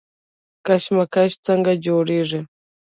[0.65, 2.39] کشمش څنګه جوړیږي؟